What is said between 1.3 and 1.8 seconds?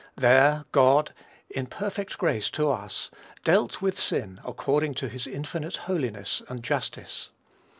in